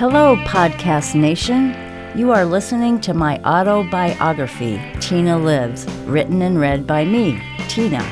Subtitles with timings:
[0.00, 1.76] Hello, Podcast Nation.
[2.16, 7.38] You are listening to my autobiography, Tina Lives, written and read by me,
[7.68, 8.02] Tina.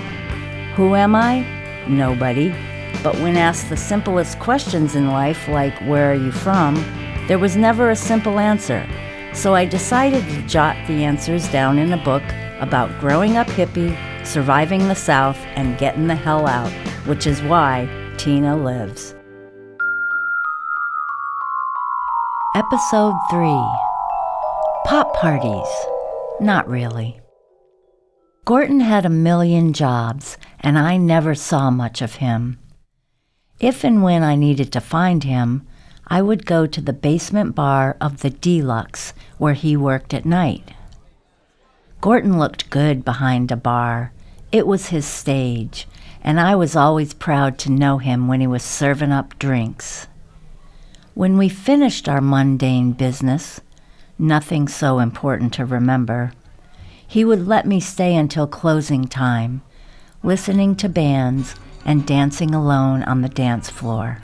[0.77, 1.47] Who am I?
[1.89, 2.51] Nobody.
[3.03, 6.75] But when asked the simplest questions in life, like where are you from,
[7.27, 8.87] there was never a simple answer.
[9.33, 12.25] So I decided to jot the answers down in a book
[12.61, 16.71] about growing up hippie, surviving the South, and getting the hell out,
[17.07, 19.15] which is why Tina lives.
[22.59, 23.47] Episode 3
[24.85, 25.69] Pop Parties.
[26.41, 27.21] Not really.
[28.45, 32.59] Gorton had a million jobs, and I never saw much of him.
[33.61, 35.69] If and when I needed to find him,
[36.09, 40.73] I would go to the basement bar of the Deluxe where he worked at night.
[42.01, 44.13] Gorton looked good behind a bar.
[44.51, 45.87] It was his stage,
[46.25, 50.09] and I was always proud to know him when he was serving up drinks.
[51.19, 53.61] When we finished our mundane business,
[54.21, 56.31] nothing so important to remember,
[57.09, 59.63] he would let me stay until closing time,
[60.23, 64.23] listening to bands and dancing alone on the dance floor.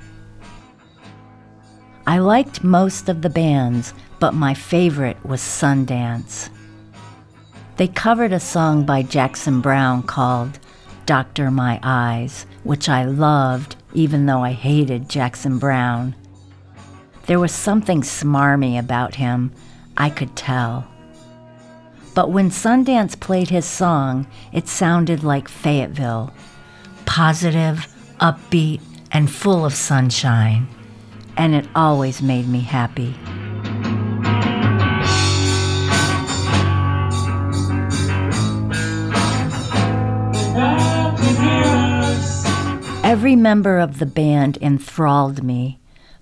[2.07, 6.49] I liked most of the bands, but my favorite was Sundance.
[7.77, 10.61] They covered a song by Jackson Browne called
[11.07, 16.15] Doctor My Eyes, which I loved even though I hated Jackson Browne.
[17.27, 19.53] There was something smarmy about him,
[19.97, 20.87] I could tell.
[22.15, 26.33] But when Sundance played his song, it sounded like Fayetteville
[27.07, 27.87] positive,
[28.21, 28.81] upbeat,
[29.13, 30.67] and full of sunshine.
[31.37, 33.15] And it always made me happy.
[43.05, 45.79] Every member of the band enthralled me,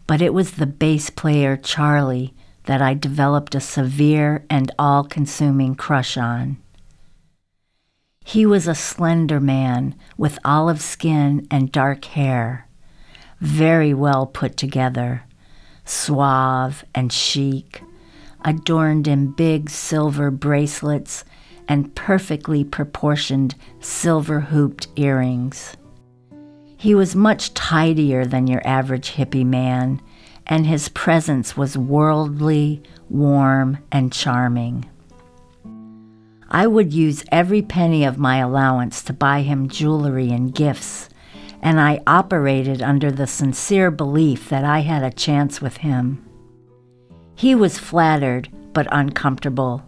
[0.06, 5.74] but it was the bass player, Charlie, that I developed a severe and all consuming
[5.74, 6.58] crush on.
[8.24, 12.68] He was a slender man with olive skin and dark hair,
[13.40, 15.24] very well put together,
[15.84, 17.82] suave and chic,
[18.44, 21.24] adorned in big silver bracelets
[21.68, 25.76] and perfectly proportioned silver hooped earrings.
[26.82, 30.02] He was much tidier than your average hippie man,
[30.48, 34.90] and his presence was worldly, warm, and charming.
[36.50, 41.08] I would use every penny of my allowance to buy him jewelry and gifts,
[41.62, 46.28] and I operated under the sincere belief that I had a chance with him.
[47.36, 49.84] He was flattered but uncomfortable,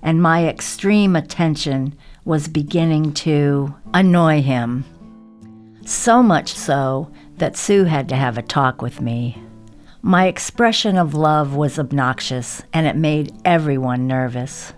[0.00, 4.84] and my extreme attention was beginning to annoy him.
[5.84, 9.42] So much so that Sue had to have a talk with me.
[10.02, 14.72] My expression of love was obnoxious, and it made everyone nervous.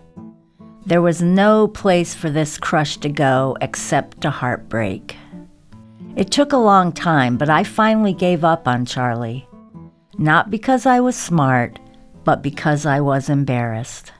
[0.85, 5.17] There was no place for this crush to go except to heartbreak.
[6.17, 9.49] It took a long time, but I finally gave up on Charlie.
[10.19, 11.79] Not because I was smart,
[12.25, 14.13] but because I was embarrassed.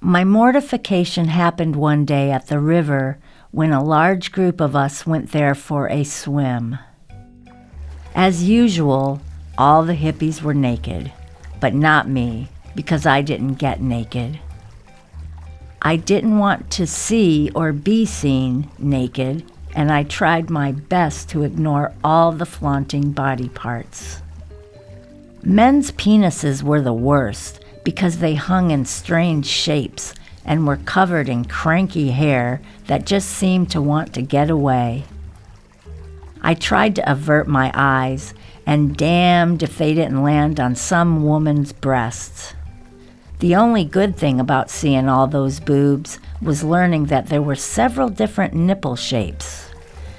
[0.00, 3.18] My mortification happened one day at the river
[3.50, 6.78] when a large group of us went there for a swim.
[8.14, 9.20] As usual,
[9.56, 11.12] all the hippies were naked,
[11.60, 14.38] but not me, because I didn't get naked.
[15.80, 21.42] I didn't want to see or be seen naked, and I tried my best to
[21.42, 24.20] ignore all the flaunting body parts.
[25.42, 30.12] Men's penises were the worst because they hung in strange shapes
[30.44, 35.04] and were covered in cranky hair that just seemed to want to get away.
[36.42, 38.34] I tried to avert my eyes,
[38.66, 42.54] and damned if they didn't land on some woman's breasts.
[43.38, 48.08] The only good thing about seeing all those boobs was learning that there were several
[48.08, 49.70] different nipple shapes.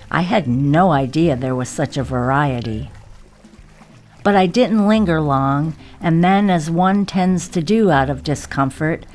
[0.09, 2.89] I had no idea there was such a variety.
[4.27, 9.05] But I didn't linger long, and then, as one tends to do out of discomfort,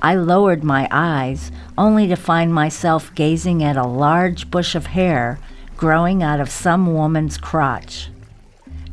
[0.00, 5.40] I lowered my eyes, only to find myself gazing at a large bush of hair
[5.76, 8.10] growing out of some woman's crotch.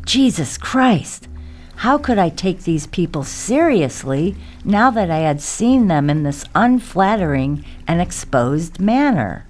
[0.04, 1.28] Jesus Christ!
[1.76, 4.36] How could I take these people seriously
[4.66, 9.46] now that I had seen them in this unflattering and exposed manner?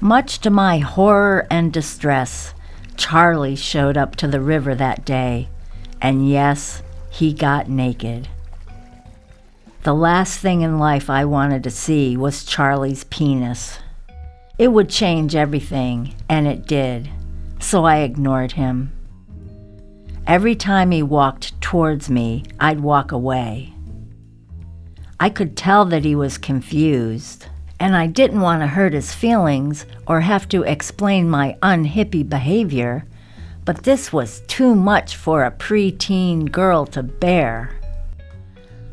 [0.00, 2.54] Much to my horror and distress,
[2.96, 5.48] Charlie showed up to the river that day,
[6.00, 8.28] and yes, he got naked.
[9.82, 13.78] The last thing in life I wanted to see was Charlie's penis.
[14.58, 17.10] It would change everything, and it did,
[17.60, 18.92] so I ignored him.
[20.26, 23.74] Every time he walked towards me, I'd walk away.
[25.20, 27.46] I could tell that he was confused,
[27.80, 33.04] and I didn't want to hurt his feelings or have to explain my unhippie behavior,
[33.64, 37.70] but this was too much for a preteen girl to bear.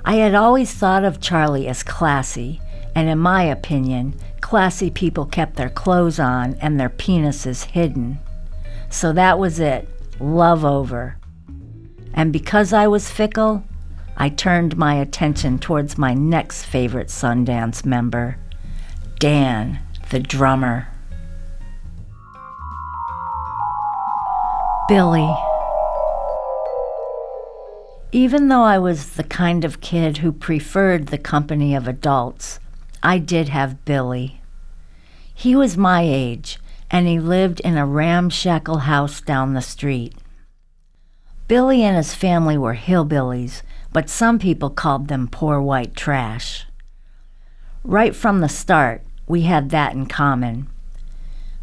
[0.03, 2.59] I had always thought of Charlie as classy,
[2.95, 8.19] and in my opinion, classy people kept their clothes on and their penises hidden.
[8.89, 9.87] So that was it
[10.19, 11.17] love over.
[12.13, 13.63] And because I was fickle,
[14.17, 18.37] I turned my attention towards my next favorite Sundance member,
[19.21, 19.77] Dan,
[20.09, 20.87] the drummer.
[24.87, 25.31] Billy.
[28.11, 32.59] Even though I was the kind of kid who preferred the company of adults,
[33.03, 34.41] I did have Billy.
[35.35, 36.57] He was my age,
[36.89, 40.15] and he lived in a ramshackle house down the street.
[41.47, 43.61] Billy and his family were hillbillies,
[43.93, 46.65] but some people called them poor white trash.
[47.83, 50.67] Right from the start, we had that in common.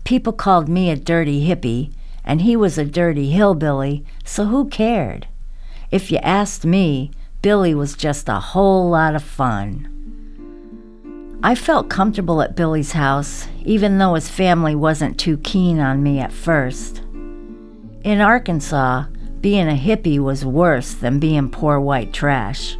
[0.02, 1.92] People called me a dirty hippie,
[2.24, 5.28] and he was a dirty hillbilly, so who cared?
[5.90, 7.10] If you asked me,
[7.42, 9.86] Billy was just a whole lot of fun.
[11.42, 16.20] I felt comfortable at Billy's house, even though his family wasn't too keen on me
[16.20, 17.02] at first.
[18.02, 19.04] In Arkansas,
[19.42, 22.78] being a hippie was worse than being poor white trash.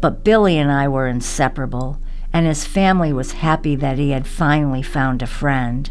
[0.00, 2.00] But Billy and I were inseparable,
[2.32, 5.90] and his family was happy that he had finally found a friend.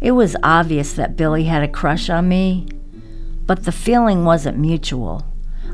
[0.00, 2.66] It was obvious that Billy had a crush on me,
[3.46, 5.26] but the feeling wasn't mutual.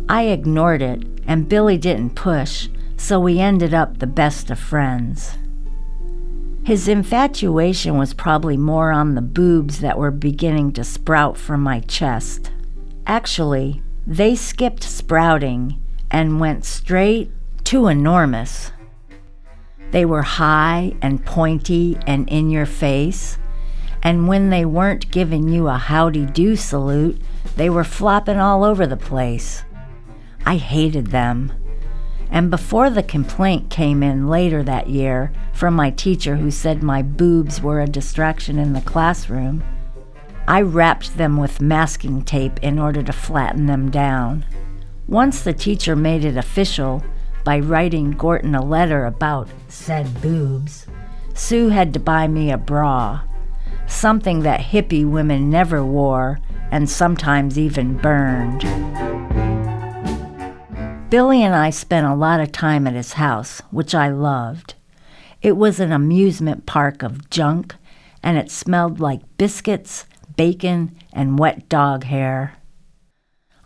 [0.08, 5.36] I ignored it, and Billy didn't push, so we ended up the best of friends.
[6.64, 11.80] His infatuation was probably more on the boobs that were beginning to sprout from my
[11.80, 12.50] chest.
[13.06, 17.30] Actually, they skipped sprouting and went straight
[17.64, 18.72] to enormous.
[19.90, 23.38] They were high and pointy and in your face,
[24.02, 27.20] and when they weren't giving you a howdy do salute,
[27.56, 29.64] they were flopping all over the place.
[30.46, 31.52] I hated them.
[32.30, 37.02] And before the complaint came in later that year from my teacher who said my
[37.02, 39.64] boobs were a distraction in the classroom,
[40.46, 44.44] I wrapped them with masking tape in order to flatten them down.
[45.08, 47.02] Once the teacher made it official
[47.44, 50.86] by writing Gorton a letter about said boobs,
[51.34, 53.22] Sue had to buy me a bra,
[53.86, 56.38] something that hippie women never wore
[56.70, 58.60] and sometimes even burned.
[61.10, 64.74] Billy and I spent a lot of time at his house, which I loved.
[65.42, 67.74] It was an amusement park of junk,
[68.22, 72.59] and it smelled like biscuits, bacon, and wet dog hair.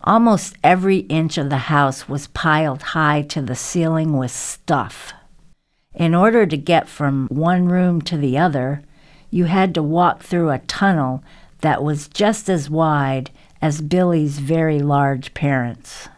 [0.07, 5.15] Almost every inch of the house was piled high to the ceiling with stuff.
[5.95, 8.83] In order to get from one room to the other,
[9.31, 11.25] you had to walk through a tunnel
[11.63, 13.31] that was just as wide
[13.63, 16.11] as Billy's very large parents.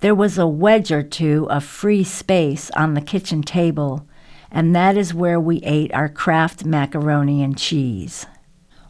[0.00, 4.06] There was a wedge or two of free space on the kitchen table,
[4.50, 8.24] and that is where we ate our Kraft macaroni and cheese.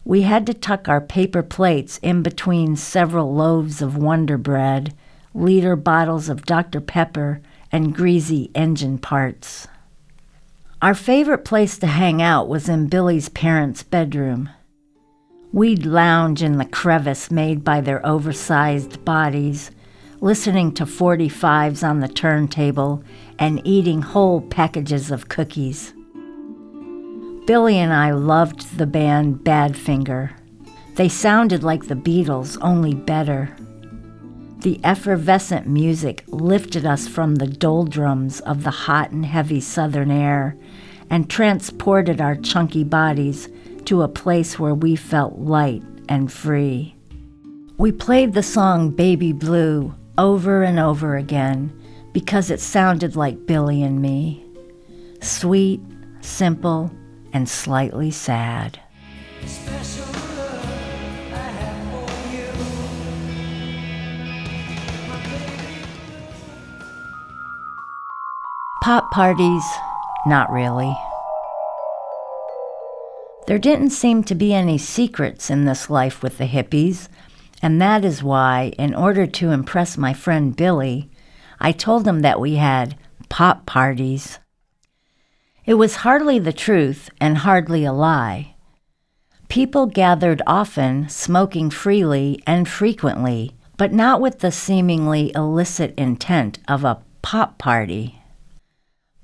[0.07, 4.95] We had to tuck our paper plates in between several loaves of Wonder Bread,
[5.35, 6.81] liter bottles of Dr.
[6.81, 7.41] Pepper,
[7.73, 9.67] and greasy engine parts.
[10.81, 14.49] Our favorite place to hang out was in Billy's parents' bedroom.
[15.53, 19.73] We'd lounge in the crevice made by their oversized bodies,
[20.21, 23.03] listening to 45s on the turntable
[23.41, 25.95] and eating whole packages of cookies.
[27.47, 30.33] Billy and I loved the band Badfinger.
[30.97, 33.55] They sounded like the Beatles, only better.
[34.63, 40.57] The effervescent music lifted us from the doldrums of the hot and heavy southern air
[41.09, 43.49] and transported our chunky bodies
[43.85, 46.97] to a place where we felt light and free.
[47.79, 51.73] We played the song Baby Blue over and over again
[52.13, 54.45] because it sounded like Billy and me.
[55.21, 55.81] Sweet,
[56.23, 56.91] simple,
[57.33, 58.81] and slightly sad.
[68.83, 69.65] Pop parties,
[70.27, 70.97] not really.
[73.47, 77.09] There didn't seem to be any secrets in this life with the hippies,
[77.63, 81.11] and that is why, in order to impress my friend Billy,
[81.59, 82.97] I told him that we had
[83.29, 84.39] pop parties.
[85.67, 88.55] It was hardly the truth and hardly a lie.
[89.49, 96.85] People gathered often, smoking freely and frequently, but not with the seemingly illicit intent of
[96.85, 98.23] a pop party.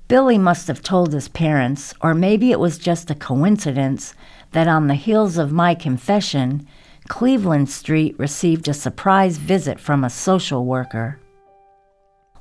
[0.08, 4.12] Billy must have told his parents, or maybe it was just a coincidence,
[4.50, 6.66] that on the heels of my confession,
[7.08, 11.20] Cleveland Street received a surprise visit from a social worker.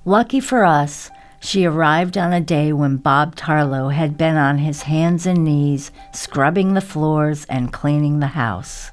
[0.05, 4.83] Lucky for us, she arrived on a day when Bob Tarlow had been on his
[4.83, 8.91] hands and knees scrubbing the floors and cleaning the house.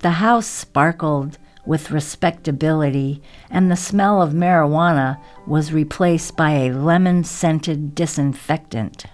[0.00, 7.22] The house sparkled with respectability, and the smell of marijuana was replaced by a lemon
[7.22, 9.04] scented disinfectant.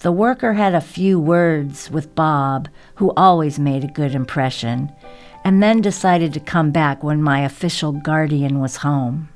[0.00, 4.92] The worker had a few words with Bob, who always made a good impression,
[5.42, 9.30] and then decided to come back when my official guardian was home.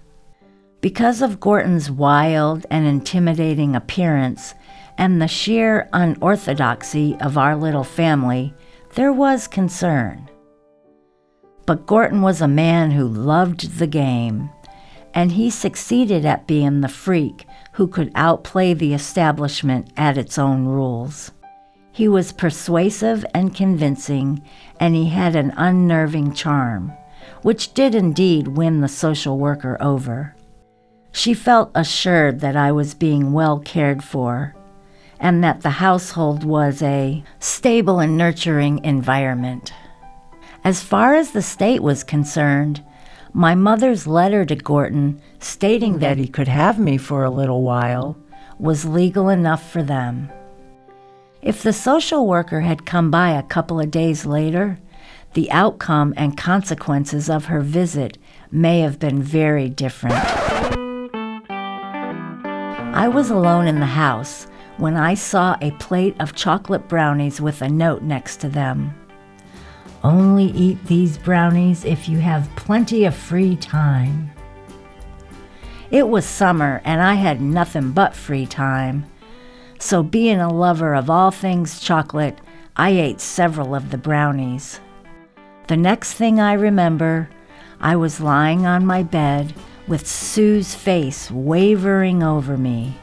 [0.81, 4.55] Because of Gorton's wild and intimidating appearance
[4.97, 8.55] and the sheer unorthodoxy of our little family,
[8.95, 10.31] there was concern.
[11.67, 14.49] But Gorton was a man who loved the game,
[15.13, 20.65] and he succeeded at being the freak who could outplay the establishment at its own
[20.65, 21.31] rules.
[21.93, 24.43] He was persuasive and convincing,
[24.79, 26.93] and he had an unnerving charm,
[27.43, 30.35] which did indeed win the social worker over.
[31.13, 34.55] She felt assured that I was being well cared for
[35.19, 39.73] and that the household was a stable and nurturing environment.
[40.65, 42.83] As far as the state was concerned,
[43.33, 48.17] my mother's letter to Gorton stating that he could have me for a little while
[48.59, 50.31] was legal enough for them.
[51.43, 54.79] If the social worker had come by a couple of days later,
[55.35, 58.19] the outcome and consequences of her visit
[58.51, 60.70] may have been very different.
[62.93, 67.63] I was alone in the house when I saw a plate of chocolate brownies with
[67.63, 68.93] a note next to them.
[70.03, 74.33] Only eat these brownies if you have plenty of free time.
[75.93, 79.07] It was summer and I had nothing but free time.
[79.79, 82.39] So, being a lover of all things chocolate,
[82.77, 84.81] I ate several of the brownies.
[85.69, 87.31] The next thing I remember,
[87.81, 89.55] I was lying on my bed
[89.91, 92.97] with Sue's face wavering over me.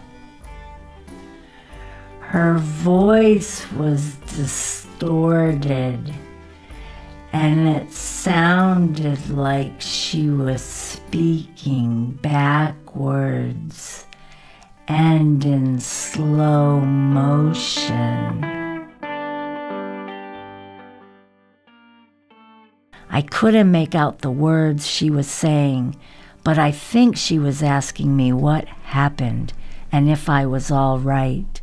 [2.22, 6.14] Her voice was distorted,
[7.34, 14.06] and it sounded like she was speaking backwards
[14.88, 18.46] and in slow motion.
[23.10, 25.98] I couldn't make out the words she was saying
[26.48, 29.52] but I think she was asking me what happened
[29.92, 31.62] and if I was all right.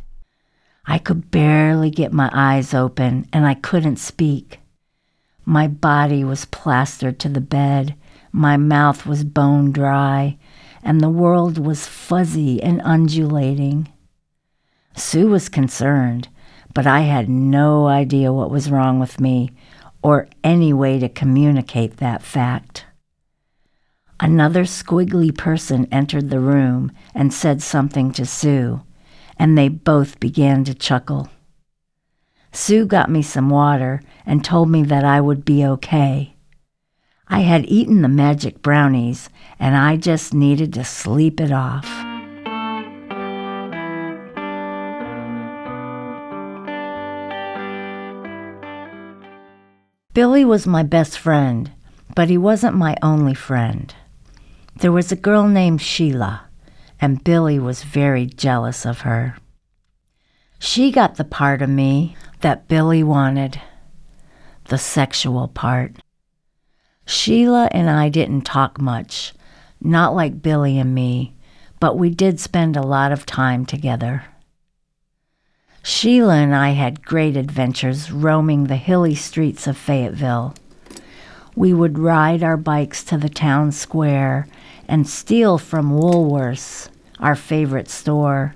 [0.85, 4.59] I could barely get my eyes open and I couldn't speak.
[5.43, 7.95] My body was plastered to the bed,
[8.31, 10.37] my mouth was bone dry,
[10.83, 13.91] and the world was fuzzy and undulating.
[14.95, 16.29] Sue was concerned,
[16.75, 19.49] but I had no idea what was wrong with me
[20.03, 22.85] or any way to communicate that fact.
[24.19, 28.81] Another squiggly person entered the room and said something to Sue,
[29.37, 31.29] and they both began to chuckle.
[32.53, 36.35] Sue got me some water and told me that I would be okay.
[37.27, 39.29] I had eaten the magic brownies,
[39.59, 41.85] and I just needed to sleep it off.
[50.13, 51.73] Billy was my best friend,
[52.15, 53.93] but he wasn't my only friend.
[54.77, 56.47] There was a girl named Sheila,
[56.99, 59.37] and Billy was very jealous of her.
[60.59, 63.61] She got the part of me that Billy wanted
[64.65, 65.95] the sexual part.
[67.05, 69.33] Sheila and I didn't talk much,
[69.79, 71.35] not like Billy and me,
[71.79, 74.25] but we did spend a lot of time together.
[75.83, 80.55] Sheila and I had great adventures roaming the hilly streets of Fayetteville.
[81.55, 84.47] We would ride our bikes to the town square
[84.87, 86.89] and steal from Woolworths,
[87.19, 88.55] our favorite store,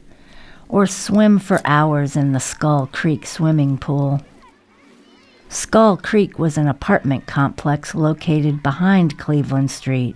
[0.67, 4.21] or swim for hours in the Skull Creek swimming pool.
[5.49, 10.15] Skull Creek was an apartment complex located behind Cleveland Street,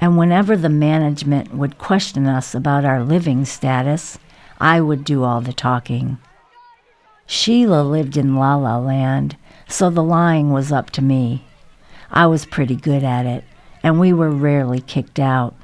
[0.00, 4.18] and whenever the management would question us about our living status,
[4.58, 6.18] I would do all the talking.
[7.26, 9.36] Sheila lived in La La Land,
[9.68, 11.44] so the lying was up to me.
[12.10, 13.44] I was pretty good at it
[13.88, 15.54] and we were rarely kicked out.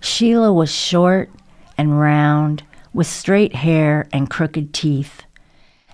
[0.00, 1.30] Sheila was short
[1.78, 5.22] and round, with straight hair and crooked teeth,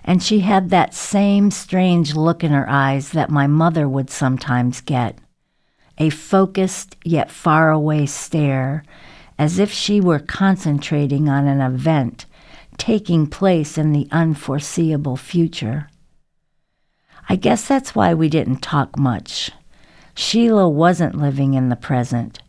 [0.03, 4.81] and she had that same strange look in her eyes that my mother would sometimes
[4.81, 5.19] get
[5.99, 8.83] a focused yet faraway stare,
[9.37, 12.25] as if she were concentrating on an event
[12.79, 15.89] taking place in the unforeseeable future.
[17.29, 19.51] I guess that's why we didn't talk much.
[20.15, 22.41] Sheila wasn't living in the present.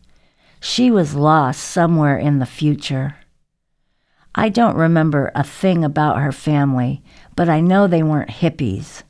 [0.61, 3.17] She was lost somewhere in the future.
[4.35, 7.03] I don't remember a thing about her family,
[7.35, 9.03] but I know they weren't hippies.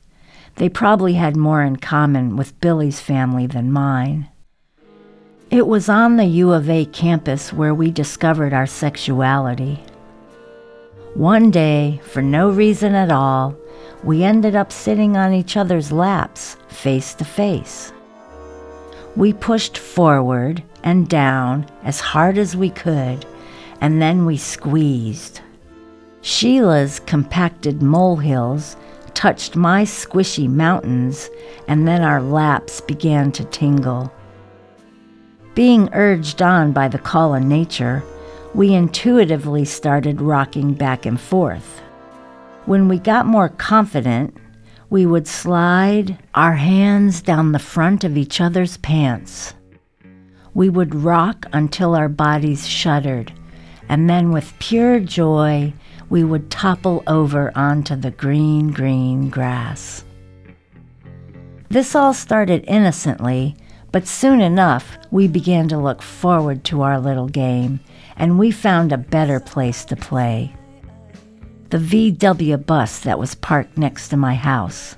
[0.55, 4.27] They probably had more in common with Billy's family than mine.
[5.51, 9.83] It was on the U of A campus where we discovered our sexuality.
[11.13, 13.55] One day, for no reason at all,
[14.03, 17.91] we ended up sitting on each other's laps, face to face.
[19.17, 23.25] We pushed forward and down as hard as we could
[23.81, 25.41] and then we squeezed.
[26.21, 28.75] Sheila's compacted molehills
[29.13, 31.29] touched my squishy mountains,
[31.67, 34.11] and then our laps began to tingle.
[35.55, 38.03] Being urged on by the call of nature,
[38.53, 41.81] we intuitively started rocking back and forth.
[42.65, 44.37] When we got more confident,
[44.89, 49.53] we would slide our hands down the front of each other's pants.
[50.53, 53.33] We would rock until our bodies shuddered
[53.89, 55.73] and then with pure joy,
[56.09, 60.03] we would topple over onto the green, green grass.
[61.69, 63.55] This all started innocently,
[63.91, 67.79] but soon enough we began to look forward to our little game,
[68.15, 70.55] and we found a better place to play.
[71.69, 74.95] The VW bus that was parked next to my house.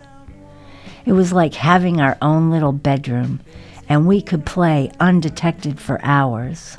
[1.04, 3.40] It was like having our own little bedroom,
[3.88, 6.78] and we could play undetected for hours.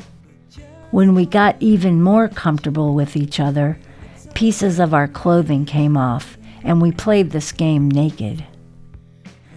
[0.93, 3.81] When we got even more comfortable with each other,
[4.35, 8.45] pieces of our clothing came off, and we played this game naked.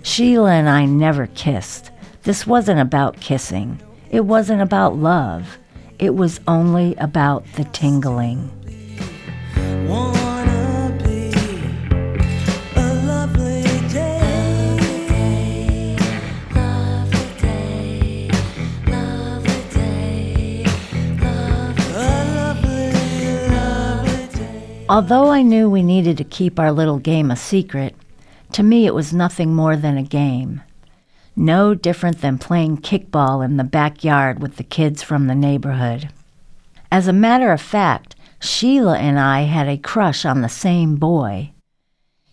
[0.02, 1.92] Sheila and I never kissed.
[2.24, 3.80] This wasn't about kissing.
[4.10, 5.60] It wasn't about love.
[6.00, 8.50] It was only about the tingling.
[24.94, 27.96] Although I knew we needed to keep our little game a secret,
[28.52, 30.62] to me it was nothing more than a game.
[31.36, 36.10] No different than playing kickball in the backyard with the kids from the neighborhood.
[36.92, 41.54] As a matter of fact, Sheila and I had a crush on the same boy.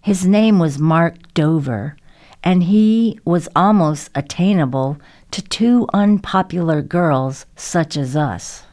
[0.03, 1.97] His name was Mark Dover,
[2.45, 4.99] and he was almost attainable
[5.31, 8.65] to two unpopular girls such as us.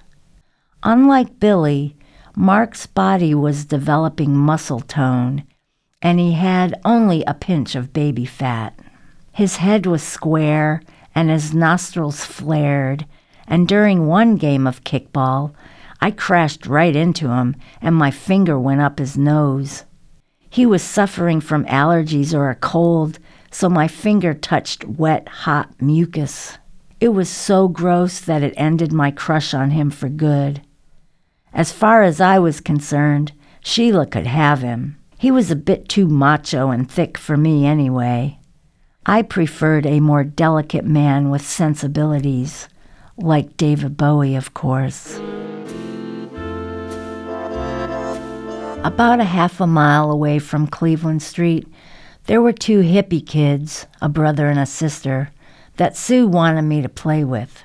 [0.83, 1.95] Unlike Billy,
[2.39, 5.43] Mark's body was developing muscle tone,
[6.03, 8.77] and he had only a pinch of baby fat.
[9.31, 10.83] His head was square,
[11.15, 13.07] and his nostrils flared,
[13.47, 15.55] and during one game of kickball,
[15.99, 19.85] I crashed right into him, and my finger went up his nose.
[20.47, 23.17] He was suffering from allergies or a cold,
[23.49, 26.59] so my finger touched wet, hot mucus.
[26.99, 30.61] It was so gross that it ended my crush on him for good.
[31.57, 34.99] As far as I was concerned, Sheila could have him.
[35.17, 38.37] He was a bit too macho and thick for me anyway.
[39.07, 42.69] I preferred a more delicate man with sensibilities,
[43.17, 45.17] like David Bowie, of course.
[48.83, 51.67] About a half a mile away from Cleveland Street,
[52.25, 55.31] there were two hippie kids, a brother and a sister,
[55.77, 57.63] that Sue wanted me to play with.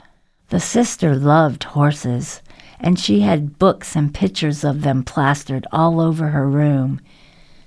[0.49, 2.42] The sister loved horses,
[2.83, 7.01] and she had books and pictures of them plastered all over her room.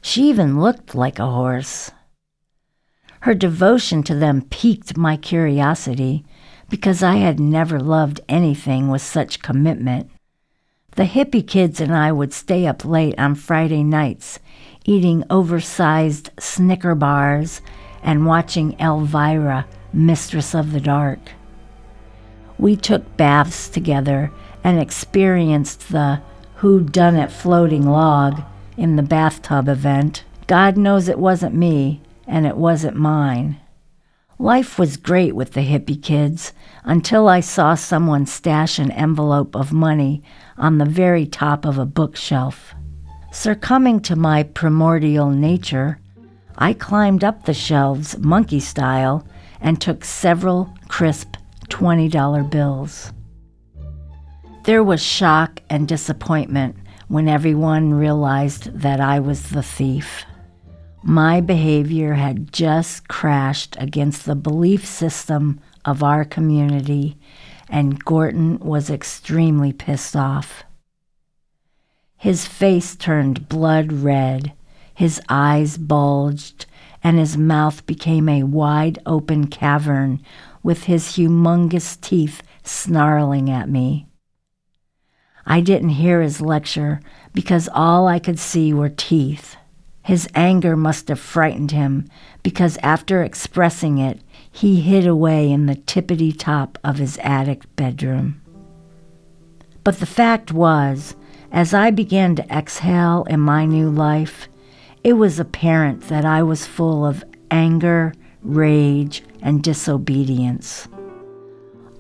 [0.02, 1.92] She even looked like a horse.
[3.22, 6.26] Her devotion to them piqued my curiosity
[6.70, 10.12] because I had never loved anything with such commitment.
[10.96, 14.40] The hippie kids and I would stay up late on Friday nights,
[14.86, 17.62] eating oversized Snicker bars
[18.04, 21.20] and watching Elvira, Mistress of the Dark.
[22.58, 24.32] We took baths together
[24.66, 26.20] and experienced the
[26.56, 28.42] who done it floating log
[28.76, 30.24] in the bathtub event.
[30.48, 33.58] God knows it wasn't me, and it wasn't mine.
[34.40, 36.52] Life was great with the hippie kids
[36.84, 40.24] until I saw someone stash an envelope of money
[40.58, 42.74] on the very top of a bookshelf.
[43.32, 46.00] Succumbing to my primordial nature,
[46.58, 49.28] I climbed up the shelves monkey style
[49.62, 51.36] and took several crisp
[51.70, 53.12] $20 bills.
[54.66, 56.76] There was shock and disappointment
[57.08, 60.26] when everyone realized that I was the thief.
[61.04, 67.16] My behavior had just crashed against the belief system of our community,
[67.70, 70.64] and Gorton was extremely pissed off.
[72.18, 74.54] His face turned blood red,
[74.96, 76.66] his eyes bulged,
[77.04, 80.24] and his mouth became a wide open cavern
[80.64, 84.08] with his humongous teeth snarling at me.
[85.46, 87.02] I didn't hear his lecture
[87.34, 89.56] because all I could see were teeth.
[90.02, 92.10] His anger must have frightened him
[92.44, 94.20] because after expressing it,
[94.52, 98.42] he hid away in the tippity top of his attic bedroom.
[99.84, 101.16] But the fact was,
[101.52, 104.48] as I began to exhale in my new life,
[105.04, 110.88] it was apparent that I was full of anger, rage, and disobedience,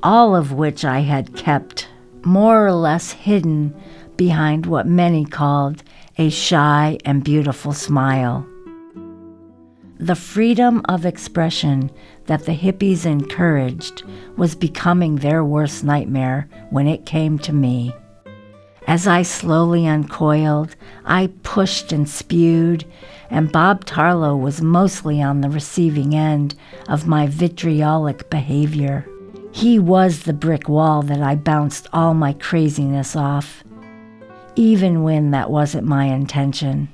[0.01, 1.87] all of which I had kept
[2.25, 3.73] more or less hidden
[4.17, 5.83] behind what many called
[6.17, 8.45] a shy and beautiful smile.
[9.97, 11.89] The freedom of expression
[12.25, 14.03] that the hippies encouraged
[14.35, 17.93] was becoming their worst nightmare when it came to me.
[18.87, 22.85] As I slowly uncoiled, I pushed and spewed,
[23.29, 26.55] and Bob Tarlow was mostly on the receiving end
[26.87, 29.07] of my vitriolic behavior.
[29.55, 33.63] He was the brick wall that I bounced all my craziness off,
[34.57, 36.89] even when that wasn't my intention.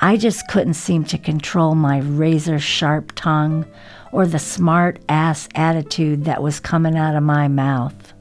[0.00, 3.64] I just couldn't seem to control my razor sharp tongue
[4.10, 8.12] or the smart ass attitude that was coming out of my mouth.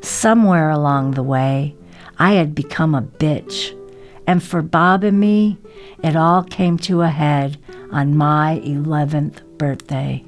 [0.00, 1.76] Somewhere along the way,
[2.18, 3.78] I had become a bitch,
[4.26, 5.56] and for Bob and me,
[6.02, 7.58] it all came to a head
[7.92, 10.24] on my 11th birthday.